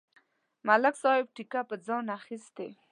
[0.67, 2.67] ملک صاحب ټېکه په ځان اخستې.